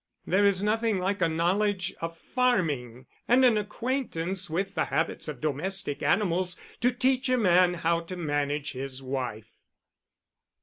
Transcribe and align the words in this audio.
There 0.25 0.43
is 0.45 0.63
nothing 0.63 0.97
like 0.97 1.21
a 1.21 1.29
knowledge 1.29 1.93
of 2.01 2.17
farming, 2.17 3.05
and 3.27 3.45
an 3.45 3.55
acquaintance 3.55 4.49
with 4.49 4.73
the 4.73 4.85
habits 4.85 5.27
of 5.27 5.39
domestic 5.41 6.01
animals, 6.01 6.59
to 6.79 6.91
teach 6.91 7.29
a 7.29 7.37
man 7.37 7.75
how 7.75 7.99
to 8.05 8.15
manage 8.15 8.71
his 8.71 9.03
wife. 9.03 9.51